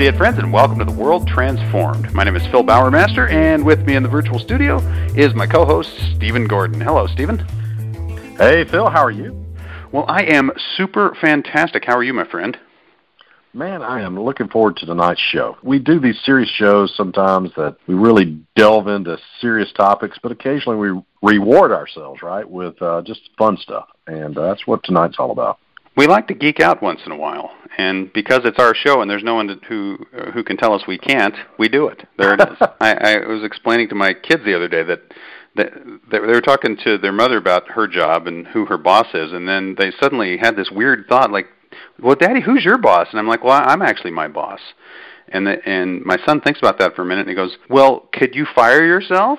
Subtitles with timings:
[0.00, 2.10] see it, friends, and welcome to the World Transformed.
[2.14, 4.78] My name is Phil Bowermaster, and with me in the virtual studio
[5.14, 6.80] is my co-host Stephen Gordon.
[6.80, 7.40] Hello, Stephen.
[8.38, 8.88] Hey, Phil.
[8.88, 9.44] How are you?
[9.92, 11.84] Well, I am super fantastic.
[11.84, 12.56] How are you, my friend?
[13.52, 15.58] Man, I am looking forward to tonight's show.
[15.62, 20.78] We do these serious shows sometimes that we really delve into serious topics, but occasionally
[20.78, 25.30] we reward ourselves, right, with uh, just fun stuff, and uh, that's what tonight's all
[25.30, 25.58] about
[25.96, 29.10] we like to geek out once in a while, and because it's our show and
[29.10, 32.06] there's no one to, who uh, who can tell us we can't, we do it.
[32.16, 32.56] There it is.
[32.80, 35.00] I, I was explaining to my kids the other day that
[35.56, 35.72] that
[36.10, 39.48] they were talking to their mother about her job and who her boss is, and
[39.48, 41.48] then they suddenly had this weird thought, like,
[42.00, 44.60] "Well, Daddy, who's your boss?" And I'm like, "Well, I'm actually my boss."
[45.32, 48.08] And the, and my son thinks about that for a minute, and he goes, "Well,
[48.12, 49.38] could you fire yourself?"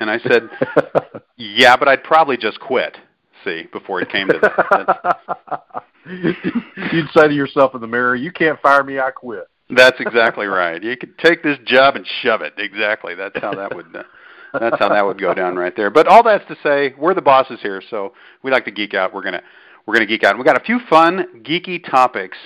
[0.00, 0.48] And I said,
[1.36, 2.96] "Yeah, but I'd probably just quit."
[3.44, 5.84] See, before it came to that.
[6.92, 8.98] You'd say to yourself in the mirror, "You can't fire me.
[8.98, 10.82] I quit." That's exactly right.
[10.82, 12.54] You could take this job and shove it.
[12.56, 13.14] Exactly.
[13.14, 13.94] That's how that would.
[13.94, 14.02] Uh,
[14.58, 15.90] that's how that would go down right there.
[15.90, 19.12] But all that's to say, we're the bosses here, so we like to geek out.
[19.12, 19.42] We're gonna
[19.86, 20.30] we're gonna geek out.
[20.30, 22.38] And we got a few fun geeky topics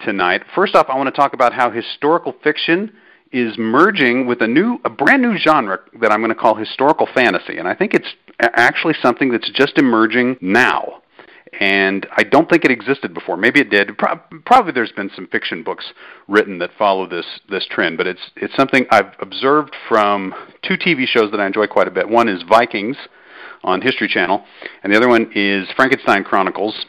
[0.00, 0.42] tonight.
[0.54, 2.92] First off, I want to talk about how historical fiction
[3.32, 7.08] is merging with a new, a brand new genre that I'm going to call historical
[7.12, 8.06] fantasy, and I think it's
[8.40, 11.02] actually something that's just emerging now
[11.60, 13.36] and I don't think it existed before.
[13.36, 13.96] Maybe it did.
[13.96, 15.92] Pro- probably there's been some fiction books
[16.28, 21.06] written that follow this this trend, but it's it's something I've observed from two TV
[21.06, 22.08] shows that I enjoy quite a bit.
[22.08, 22.96] One is Vikings
[23.64, 24.44] on History Channel,
[24.82, 26.84] and the other one is Frankenstein Chronicles,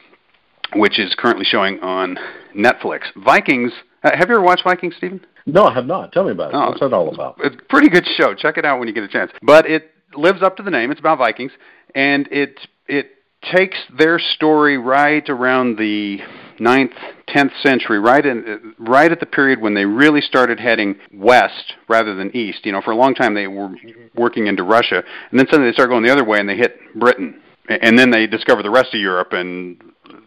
[0.76, 2.18] which is currently showing on
[2.56, 3.02] Netflix.
[3.16, 3.72] Vikings.
[4.04, 5.26] Uh, have you ever watched Vikings, Stephen?
[5.46, 6.12] No, I have not.
[6.12, 6.56] Tell me about it.
[6.56, 7.38] Oh, What's that all about?
[7.40, 8.36] It's a pretty good show.
[8.36, 9.32] Check it out when you get a chance.
[9.42, 10.92] But it lives up to the name.
[10.92, 11.52] It's about Vikings,
[11.96, 13.12] and it it
[13.54, 16.20] takes their story right around the
[16.60, 16.94] ninth,
[17.28, 22.16] tenth century, right in right at the period when they really started heading west rather
[22.16, 22.66] than east.
[22.66, 23.70] You know, for a long time they were
[24.16, 26.78] working into Russia, and then suddenly they start going the other way and they hit
[26.96, 29.82] Britain, and then they discover the rest of Europe, and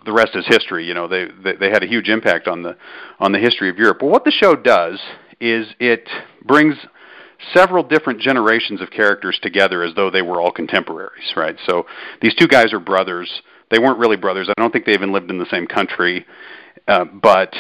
[0.05, 0.87] the rest is history.
[0.87, 2.77] You know, they they, they had a huge impact on the
[3.19, 3.99] on the history of Europe.
[4.01, 5.01] But what the show does
[5.41, 6.09] is it
[6.45, 6.77] brings
[7.55, 11.57] several different generations of characters together as though they were all contemporaries, right?
[11.67, 11.87] So
[12.21, 13.43] these two guys are brothers.
[13.71, 14.49] They weren't really brothers.
[14.49, 16.27] I don't think they even lived in the same country,
[16.89, 17.55] uh, but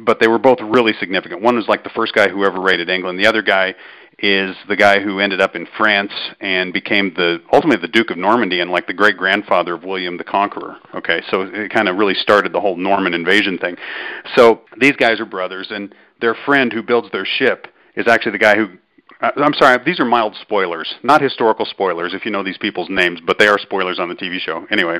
[0.00, 1.42] but they were both really significant.
[1.42, 3.18] One was like the first guy who ever raided England.
[3.18, 3.74] The other guy
[4.20, 8.18] is the guy who ended up in France and became the ultimately the Duke of
[8.18, 10.76] Normandy and like the great grandfather of William the Conqueror.
[10.94, 13.76] Okay, so it kind of really started the whole Norman invasion thing.
[14.34, 18.38] So these guys are brothers, and their friend who builds their ship is actually the
[18.38, 18.68] guy who
[19.20, 23.20] I'm sorry, these are mild spoilers, not historical spoilers if you know these people's names,
[23.24, 24.64] but they are spoilers on the TV show.
[24.70, 24.98] Anyway,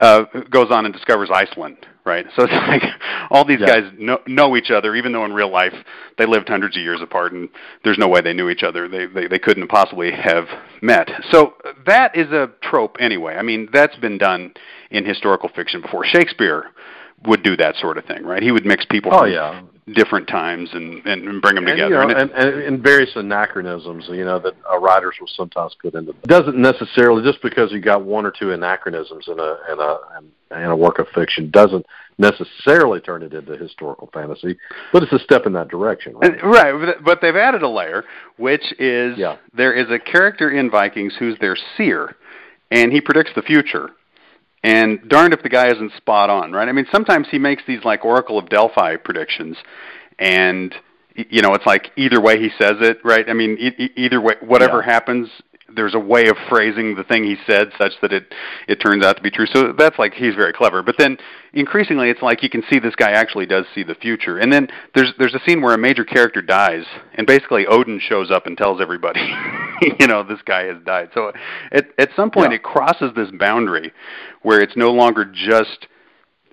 [0.00, 2.26] uh, goes on and discovers Iceland, right?
[2.34, 2.82] So it's like
[3.30, 3.66] all these yeah.
[3.66, 5.74] guys know, know each other, even though in real life
[6.18, 7.48] they lived hundreds of years apart, and
[7.84, 8.88] there's no way they knew each other.
[8.88, 10.46] They they, they couldn't possibly have
[10.82, 11.08] met.
[11.30, 11.54] So
[11.86, 13.36] that is a trope anyway.
[13.36, 14.54] I mean, that's been done
[14.90, 16.04] in historical fiction before.
[16.04, 16.72] Shakespeare
[17.24, 18.42] would do that sort of thing, right?
[18.42, 19.12] He would mix people.
[19.14, 19.62] Oh yeah,
[19.94, 22.02] different times and, and bring them and, together.
[22.02, 25.94] You know, and, and, and, various anachronisms, you know, that uh, writers will sometimes put
[25.94, 26.10] into.
[26.10, 29.98] It doesn't necessarily just because you got one or two anachronisms in a in a
[30.50, 31.86] in a work of fiction doesn't
[32.18, 34.56] necessarily turn it into historical fantasy,
[34.92, 36.16] but it's a step in that direction.
[36.16, 38.04] Right, right but they've added a layer,
[38.38, 39.36] which is yeah.
[39.54, 42.16] there is a character in Vikings who's their seer,
[42.70, 43.90] and he predicts the future
[44.66, 46.68] and darned if the guy isn't spot on, right?
[46.68, 49.56] I mean, sometimes he makes these like Oracle of Delphi predictions,
[50.18, 50.74] and
[51.14, 53.30] you know, it's like either way he says it, right?
[53.30, 54.92] I mean, e- either way, whatever yeah.
[54.92, 55.28] happens,
[55.74, 58.32] there's a way of phrasing the thing he said such that it
[58.68, 59.46] it turns out to be true.
[59.46, 60.82] So that's like he's very clever.
[60.82, 61.18] But then
[61.52, 64.38] increasingly, it's like you can see this guy actually does see the future.
[64.38, 66.84] And then there's there's a scene where a major character dies,
[67.14, 69.20] and basically Odin shows up and tells everybody,
[70.00, 71.10] you know, this guy has died.
[71.14, 71.32] So
[71.72, 72.56] at at some point, yeah.
[72.56, 73.92] it crosses this boundary
[74.42, 75.88] where it's no longer just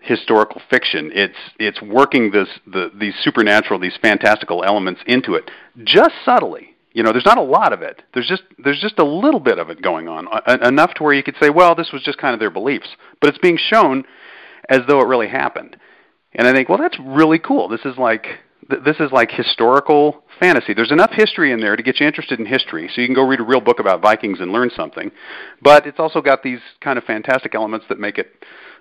[0.02, 1.12] historical fiction.
[1.14, 5.50] It's it's working this the these supernatural, these fantastical elements into it,
[5.84, 8.04] just subtly you know, there's not a lot of it.
[8.14, 11.14] There's just there's just a little bit of it going on, uh, enough to where
[11.14, 12.88] you could say, well, this was just kind of their beliefs,
[13.20, 14.06] but it's being shown
[14.70, 15.76] as though it really happened.
[16.34, 17.68] And I think, well, that's really cool.
[17.68, 18.28] This is like
[18.70, 20.74] this is like historical fantasy.
[20.74, 23.28] There's enough history in there to get you interested in history, so you can go
[23.28, 25.12] read a real book about Vikings and learn something.
[25.62, 28.32] But it's also got these kind of fantastic elements that make it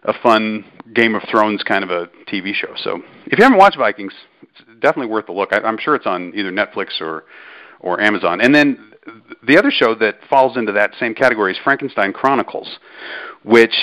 [0.04, 2.74] a fun Game of Thrones kind of a TV show.
[2.76, 4.12] So if you haven't watched Vikings,
[4.42, 5.52] it's definitely worth a look.
[5.52, 7.24] I, I'm sure it's on either Netflix or
[7.82, 8.40] or Amazon.
[8.40, 8.92] And then
[9.46, 12.78] the other show that falls into that same category is Frankenstein Chronicles,
[13.44, 13.74] which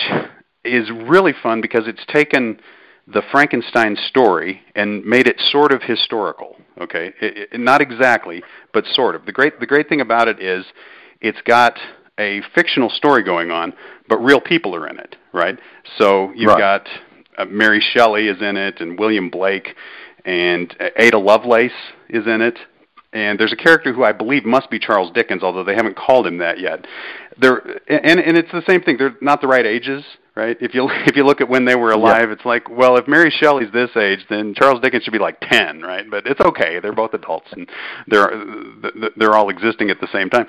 [0.63, 2.59] is really fun because it's taken
[3.07, 6.55] the Frankenstein story and made it sort of historical.
[6.79, 8.41] Okay, it, it, not exactly,
[8.73, 9.25] but sort of.
[9.25, 10.65] The great the great thing about it is
[11.19, 11.77] it's got
[12.17, 13.73] a fictional story going on,
[14.07, 15.57] but real people are in it, right?
[15.97, 16.59] So you've Right.
[16.59, 16.87] got
[17.37, 19.75] uh, Mary Shelley is in it, and William Blake,
[20.25, 21.71] and uh, Ada Lovelace
[22.09, 22.57] is in it,
[23.11, 26.27] and there's a character who I believe must be Charles Dickens, although they haven't called
[26.27, 26.85] him that yet.
[27.37, 27.57] They're
[27.87, 28.97] and and it's the same thing.
[28.97, 30.03] They're not the right ages,
[30.35, 30.57] right?
[30.61, 33.31] If you if you look at when they were alive, it's like, well, if Mary
[33.31, 36.05] Shelley's this age, then Charles Dickens should be like ten, right?
[36.09, 36.79] But it's okay.
[36.79, 37.67] They're both adults, and
[38.07, 38.31] they're
[39.17, 40.45] they're all existing at the same time,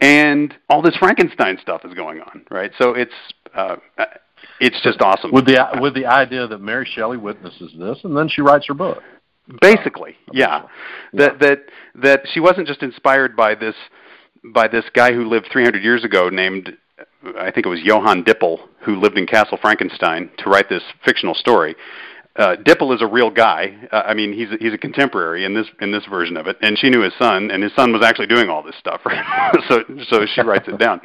[0.00, 2.70] and all this Frankenstein stuff is going on, right?
[2.78, 3.14] So it's
[3.54, 3.76] uh,
[4.60, 5.32] it's just awesome.
[5.32, 8.74] with the with the idea that Mary Shelley witnesses this, and then she writes her
[8.74, 9.02] book.
[9.60, 10.62] Basically, yeah.
[11.12, 11.58] That that
[11.96, 13.74] that she wasn't just inspired by this
[14.52, 16.76] by this guy who lived 300 years ago named
[17.38, 21.34] I think it was Johann Dippel who lived in Castle Frankenstein to write this fictional
[21.34, 21.74] story.
[22.36, 23.76] Uh, Dippel is a real guy.
[23.92, 26.56] Uh, I mean, he's a, he's a contemporary in this in this version of it,
[26.62, 29.02] and she knew his son, and his son was actually doing all this stuff.
[29.06, 29.54] Right?
[29.68, 31.00] so so she writes it down.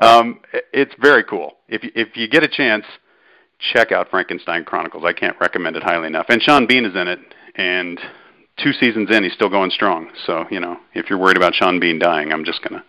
[0.00, 0.40] Um,
[0.74, 1.56] it's very cool.
[1.68, 2.84] If you, if you get a chance,
[3.72, 5.04] check out Frankenstein Chronicles.
[5.06, 6.26] I can't recommend it highly enough.
[6.28, 7.20] And Sean Bean is in it,
[7.56, 7.98] and
[8.62, 10.10] two seasons in, he's still going strong.
[10.26, 12.84] So you know, if you're worried about Sean Bean dying, I'm just gonna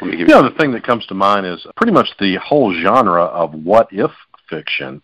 [0.00, 2.36] let me give You know, the thing that comes to mind is pretty much the
[2.36, 4.10] whole genre of what if
[4.48, 5.02] fiction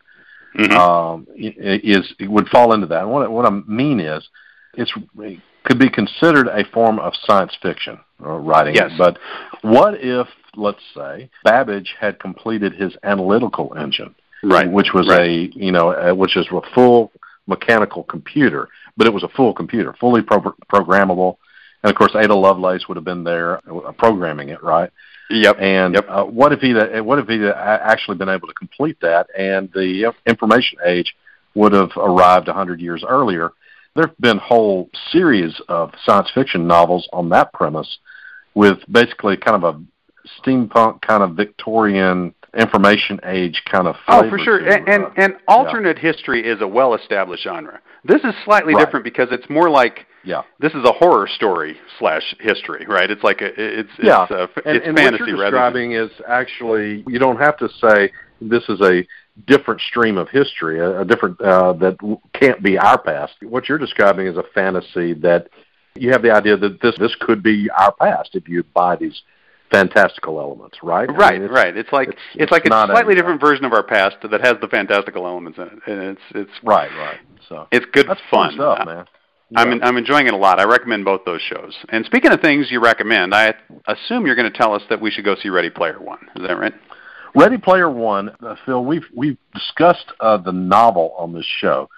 [0.57, 0.73] Mhm.
[0.73, 3.03] um, is it would fall into that.
[3.03, 4.29] And what what I mean is,
[4.75, 8.75] it's it could be considered a form of science fiction or writing.
[8.75, 8.93] Yes.
[8.97, 9.19] But
[9.63, 10.27] what if,
[10.57, 15.21] let's say, Babbage had completed his analytical engine, right, which was right.
[15.21, 17.13] a you know uh, which is a full
[17.49, 21.37] mechanical computer, but it was a full computer, fully pro- programmable.
[21.83, 24.91] And of course, Ada Lovelace would have been there uh, programming it, right?
[25.31, 25.57] Yep.
[25.61, 26.07] And Yep.
[26.09, 29.71] uh, what if he what if he would actually been able to complete that, and
[29.73, 31.15] the information age
[31.55, 33.53] would have arrived a hundred years earlier?
[33.95, 37.99] There have been whole series of science fiction novels on that premise,
[38.55, 39.81] with basically kind of a
[40.41, 44.59] steampunk kind of Victorian information age kind of Oh, for sure.
[44.59, 47.81] to, And, and uh, and alternate history is a well-established genre.
[48.05, 48.85] This is slightly Right.
[48.85, 50.43] different because it's more like yeah.
[50.59, 53.11] this is a horror story slash history, right?
[53.11, 55.91] It's like a, it's Yeah, it's, uh, and, it's and fantasy what you're rather than
[55.91, 59.07] describing is actually you don't have to say this is a
[59.47, 61.97] different stream of history, a, a different uh, that
[62.33, 63.35] can't be our past.
[63.43, 65.49] What you're describing is a fantasy that
[65.95, 69.23] you have the idea that this this could be our past if you buy these
[69.71, 71.09] fantastical elements, right?
[71.09, 71.77] I Right, mean, it's- right.
[71.77, 74.17] It's like it's- it's, it's like a not a- slightly different version of our past
[74.23, 77.19] that has the fantastical elements in it, and it's it's Right, right.
[77.49, 78.53] So it's good that's fun.
[78.55, 79.05] stuff, man.
[79.57, 80.61] I'm I'm enjoying it a lot.
[80.61, 81.75] I recommend both those shows.
[81.89, 83.55] And speaking of things you recommend, I
[83.87, 86.29] assume you're going to tell us that we should go see Ready Player One.
[86.37, 86.75] Is that right?
[87.35, 88.85] Ready Player One, uh, Phil.
[88.85, 91.89] We've we've discussed uh, the novel on this show,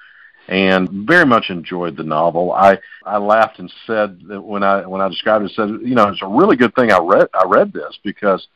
[0.48, 2.52] and very much enjoyed the novel.
[2.52, 6.08] I I laughed and said that when I when I described it, said you know
[6.08, 8.46] it's a really good thing I read I read this because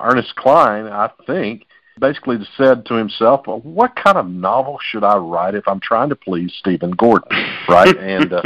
[0.00, 1.66] Ernest Cline, I think,
[2.00, 6.08] basically said to himself, well, "What kind of novel should I write if I'm trying
[6.08, 7.28] to please Stephen Gordon?"
[7.68, 7.96] Right?
[7.98, 8.42] and uh,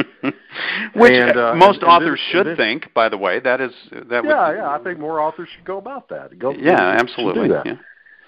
[0.95, 3.41] Which and, uh, most and- and authors this- should and think, by the way.
[3.41, 6.39] That is that yeah, would yeah, I think more authors should go about that.
[6.39, 7.49] Go, yeah, absolutely.
[7.49, 7.77] Yeah.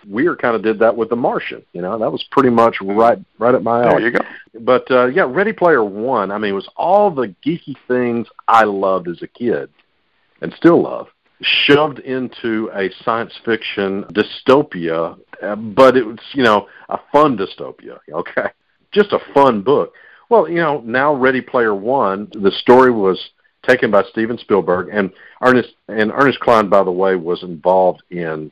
[0.07, 1.63] Weir kind of did that with The Martian.
[1.75, 4.21] You know, that was pretty much right right at my There you go.
[4.59, 6.31] But uh, yeah, Ready Player One.
[6.31, 9.71] I mean, it was all the geeky things I loved as a kid,
[10.41, 11.09] and still love,
[11.41, 15.19] shoved into a science fiction dystopia.
[15.43, 17.99] uh, But it was, you know, a fun dystopia.
[18.13, 18.49] Okay,
[18.93, 19.95] just a fun book.
[20.29, 22.29] Well, you know, now Ready Player One.
[22.33, 23.31] The story was
[23.67, 28.51] taken by Steven Spielberg, and Ernest and Ernest Cline, by the way, was involved in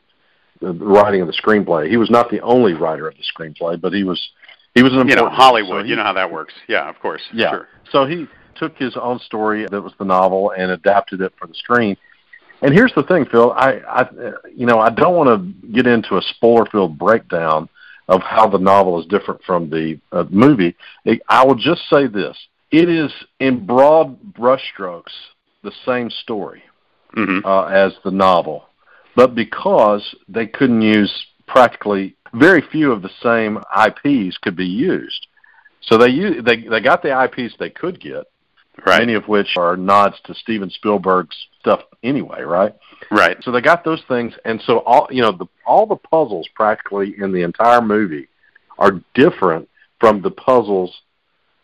[0.60, 1.88] the writing of the screenplay.
[1.88, 4.20] He was not the only writer of the screenplay, but he was
[4.78, 5.80] he was an You know, Hollywood.
[5.80, 6.54] so he- you know how that works.
[6.68, 7.22] Yeah, of course.
[7.32, 7.50] yeah.
[7.50, 7.68] Sure.
[7.92, 11.54] So he took his own story that was the novel and adapted it for the
[11.54, 11.96] screen.
[12.62, 13.52] And here's the thing, Phil.
[13.52, 14.08] I, I
[14.54, 15.28] you know, I don't want
[15.62, 17.68] to get into a spoiler-filled breakdown
[18.08, 20.74] of how the novel is different from the uh, movie.
[21.04, 22.36] It, I will just say this:
[22.72, 25.12] it is in broad brushstrokes
[25.62, 26.62] the same story
[27.14, 28.64] hmm uh, as the novel,
[29.14, 31.12] but because they couldn't use
[31.46, 35.26] practically very few of the same IPs could be used,
[35.80, 38.24] so they u- they they got the IPs they could get,
[38.86, 39.00] Right.
[39.00, 42.74] many of which are nods to Steven Spielberg's stuff anyway, right?
[43.10, 43.36] right.
[43.42, 47.14] So they got those things, and so all you know, the, all the puzzles practically
[47.18, 48.28] in the entire movie
[48.78, 49.68] are different
[49.98, 51.02] from the puzzles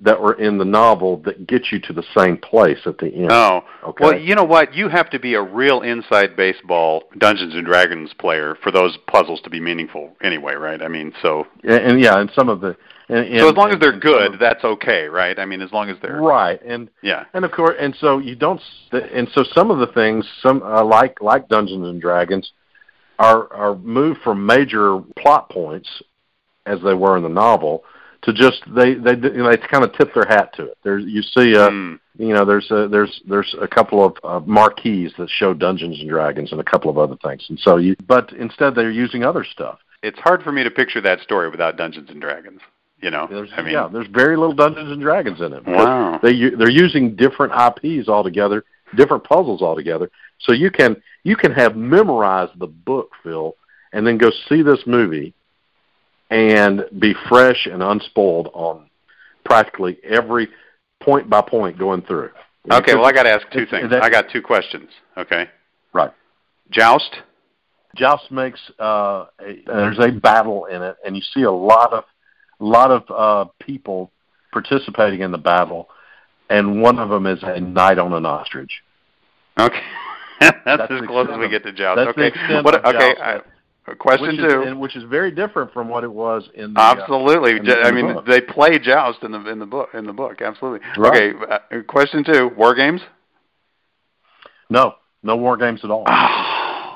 [0.00, 3.30] that were in the novel that get you to the same place at the end.
[3.30, 4.04] Oh, okay.
[4.04, 4.74] well, you know what?
[4.74, 9.40] You have to be a real inside baseball Dungeons and Dragons player for those puzzles
[9.42, 10.82] to be meaningful, anyway, right?
[10.82, 12.76] I mean, so and, and yeah, and some of the
[13.08, 15.38] And, and, so as long as they're good, that's okay, right?
[15.38, 17.24] I mean, as long as they're right, and yeah.
[17.32, 18.60] and of course, and so you don't,
[18.92, 22.52] and so some of the things, some uh, like like Dungeons and Dragons,
[23.18, 25.88] are are moved from major plot points,
[26.66, 27.84] as they were in the novel,
[28.24, 30.78] to just they they you know, they kind of tip their hat to it.
[30.82, 31.98] There's you see uh Mm.
[32.18, 36.08] you know there's a, there's there's a couple of uh, marquees that show Dungeons and
[36.08, 39.44] Dragons and a couple of other things, and so you but instead they're using other
[39.44, 39.78] stuff.
[40.02, 42.60] It's hard for me to picture that story without Dungeons and Dragons.
[43.00, 45.66] You know, There's, I mean, yeah, there's very little Dungeons and Dragons in it.
[45.66, 46.18] wow.
[46.22, 48.64] They they're using different IPs altogether,
[48.96, 50.10] different puzzles altogether.
[50.40, 53.56] So you can you can have memorized the book, Phil,
[53.92, 55.34] and then go see this movie
[56.30, 58.88] and be fresh and unspoiled on
[59.44, 60.48] practically every
[61.02, 62.30] point by point going through.
[62.70, 63.90] Okay, well, I got to ask two things.
[63.90, 64.88] that- I got two questions.
[65.16, 65.48] Okay.
[65.92, 66.10] Right.
[66.70, 67.14] Joust.
[67.94, 72.04] Joust makes uh, a, there's a battle in it, and you see a lot of
[72.60, 74.10] a lot of uh, people
[74.52, 75.88] participating in the battle,
[76.48, 78.82] and one of them is a knight on an ostrich.
[79.60, 79.80] Okay.
[80.40, 81.96] That's, That's as close as we of- get to Joust.
[81.96, 82.26] that's okay.
[82.28, 83.14] extent What, of okay.
[83.14, 83.20] Joust.
[83.20, 83.40] I,
[83.98, 84.62] question which two.
[84.62, 87.58] is, and which is very different from what it was in the uh, Absolutely.
[87.58, 90.40] in the- I mean, they play Joust in the in the book in the book.
[90.40, 90.80] Absolutely.
[90.96, 91.34] Right.
[91.34, 91.58] Okay.
[91.78, 92.48] Uh, question two.
[92.56, 93.02] War games.
[94.70, 96.04] no no war games at all.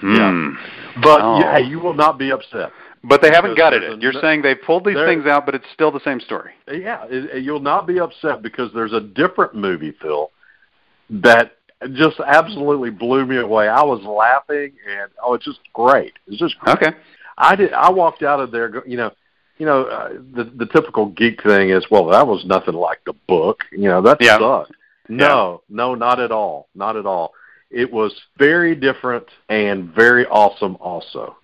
[0.00, 0.54] Hmm.
[1.00, 1.38] But Oh.
[1.38, 2.72] yeah, you will not be upset.
[3.04, 4.00] But they haven't gutted it.
[4.02, 6.52] You're saying they pulled these things out, but it's still the same story.
[6.68, 10.30] Yeah, it, it- you'll not be upset because there's a different movie, Phil,
[11.10, 11.52] that
[11.94, 13.68] just absolutely blew me away.
[13.68, 16.12] I was laughing, and oh, it's just great.
[16.26, 16.76] It's just great.
[16.76, 16.96] Okay.
[17.38, 17.72] I did.
[17.72, 18.68] I walked out of there.
[18.68, 19.10] go- You know,
[19.58, 23.14] you know, uh, the the typical geek thing is, well, that was nothing like the
[23.26, 23.60] book.
[23.72, 24.38] You know, that Yeah.
[24.38, 24.72] sucked.
[25.08, 26.68] No, no, not at all.
[26.74, 27.32] Not at all.
[27.70, 31.36] It was very different and very awesome, also.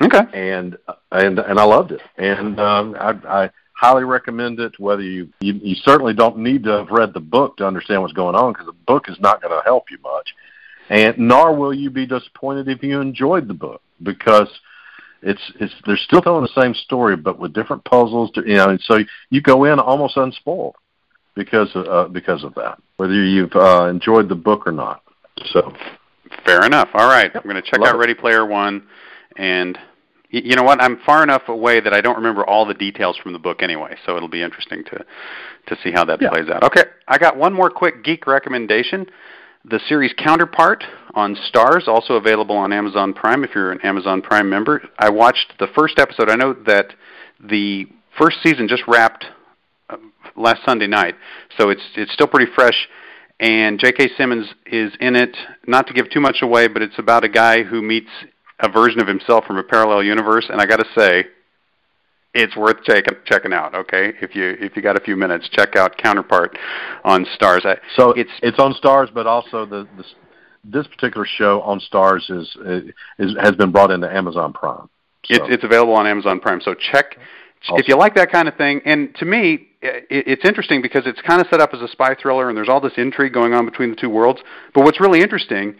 [0.00, 0.22] Okay.
[0.32, 0.76] And
[1.12, 2.00] and and I loved it.
[2.16, 3.10] And um, I,
[3.44, 4.78] I highly recommend it.
[4.80, 8.14] Whether you, you you certainly don't need to have read the book to understand what's
[8.14, 10.34] going on, because the book is not going to help you much.
[10.88, 14.48] And nor will you be disappointed if you enjoyed the book, because
[15.22, 18.30] it's it's they're still telling the same story, but with different puzzles.
[18.32, 18.98] To, you know, and so
[19.30, 20.76] you go in almost unspoiled
[21.34, 25.02] because of, uh, because of that, whether you've uh, enjoyed the book or not.
[25.52, 25.72] So
[26.44, 26.88] Fair enough.
[26.94, 27.30] All right.
[27.34, 27.98] I'm going to check Love out it.
[27.98, 28.86] Ready Player One,
[29.36, 29.78] and
[30.42, 30.80] you know what?
[30.82, 33.96] I'm far enough away that I don't remember all the details from the book anyway.
[34.06, 35.04] So it'll be interesting to
[35.66, 36.30] to see how that Yeah.
[36.30, 36.62] plays out.
[36.64, 36.84] Okay.
[37.08, 39.06] I got one more quick geek recommendation.
[39.64, 44.48] The series Counterpart on Starz, also available on Amazon Prime if you're an Amazon Prime
[44.50, 44.82] member.
[44.98, 46.28] I watched the first episode.
[46.28, 46.92] I know that
[47.40, 47.86] the
[48.18, 49.24] first season just wrapped
[49.88, 49.96] uh,
[50.36, 51.14] last Sunday night,
[51.58, 52.88] so it's it's still pretty fresh.
[53.40, 54.10] And J.K.
[54.16, 55.36] Simmons is in it.
[55.66, 58.10] Not to give too much away, but it's about a guy who meets
[58.60, 60.46] a version of himself from a parallel universe.
[60.48, 61.26] And I got to say,
[62.34, 63.74] it's worth checking checking out.
[63.74, 66.58] Okay, if you if you got a few minutes, check out Counterpart
[67.04, 67.64] on Starz.
[67.64, 70.04] I, So it's it's on Starz, but also the, the
[70.64, 72.80] this particular show on Starz is uh,
[73.18, 74.88] is has been brought into Amazon Prime.
[75.26, 76.60] So, It's it's available on Amazon Prime.
[76.60, 77.16] So check
[77.68, 77.78] Awesome.
[77.78, 78.82] if you like that kind of thing.
[78.84, 82.14] And to me, it, it's interesting because it's kind of set up as a spy
[82.14, 84.40] thriller, and there's all this intrigue going on between the two worlds.
[84.74, 85.76] But what's really interesting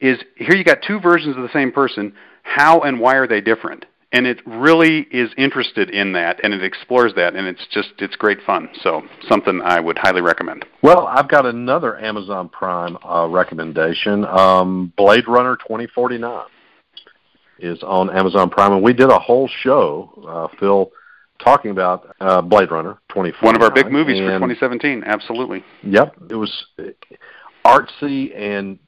[0.00, 2.12] is here you got two versions of the same person.
[2.42, 3.84] How and why are they different?
[4.10, 8.16] And it really is interested in that, and it explores that, and it's just it's
[8.16, 8.70] great fun.
[8.82, 10.64] So something I would highly recommend.
[10.80, 14.24] well, I've got another Amazon Prime uh, recommendation.
[14.24, 16.46] Um, Blade Runner 2049
[17.58, 20.90] is on Amazon Prime, and we did a whole show, uh, Phil,
[21.38, 23.42] talking about uh, Blade Runner 2049.
[23.42, 25.04] One of our big movies for 2017.
[25.04, 25.62] Absolutely.
[25.82, 26.64] Yep, it was
[27.64, 28.78] artsy and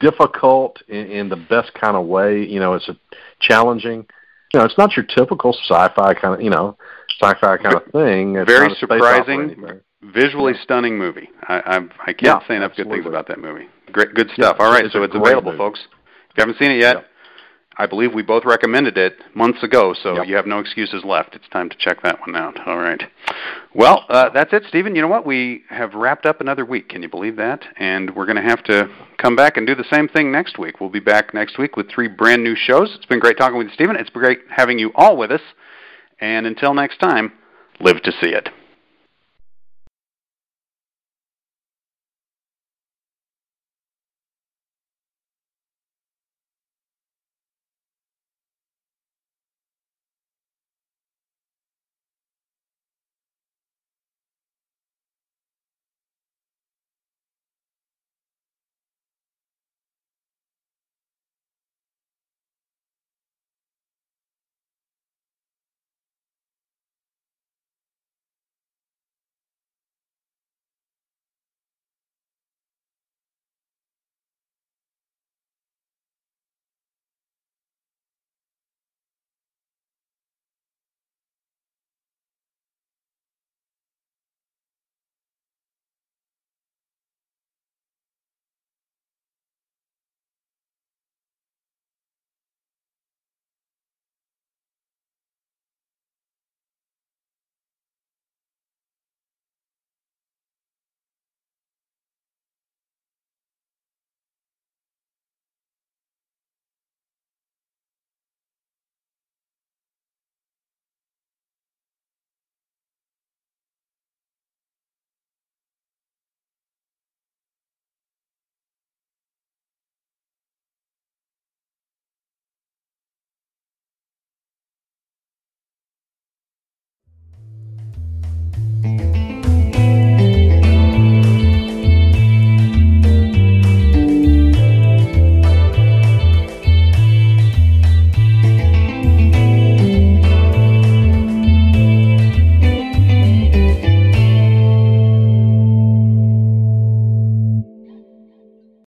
[0.00, 2.42] difficult in, in the best kind of way.
[2.44, 2.96] You know, it's a
[3.40, 4.06] challenging.
[4.52, 6.76] You know, it's not your typical sci-fi kind of you know
[7.20, 8.36] sci-fi kind of thing.
[8.36, 9.80] It's Very not a space opera or surprising.
[10.02, 11.28] Visually stunning movie.
[11.46, 11.76] I I,
[12.06, 13.68] I can't Yeah, say enough good things about that movie.
[13.92, 14.56] Great, good Yeah, stuff.
[14.58, 15.58] All right, it's so it's available, movie.
[15.58, 15.80] folks.
[16.30, 17.04] If you haven't seen it yet.
[17.80, 20.26] I believe we both recommended it months ago, so Yep.
[20.26, 21.34] you have no excuses left.
[21.34, 22.60] It's time to check that one out.
[22.68, 23.02] All right.
[23.72, 24.94] Well, uh, that's it, Stephen.
[24.94, 25.24] You know what?
[25.24, 26.90] We have wrapped up another week.
[26.90, 27.64] Can you believe that?
[27.78, 30.78] And we're going to have to come back and do the same thing next week.
[30.78, 32.94] We'll be back next week with three brand new shows.
[32.96, 33.96] It's been great talking with you, Stephen.
[33.96, 35.40] It's been great having you all with us.
[36.20, 37.32] And until next time,
[37.80, 38.50] live to see it.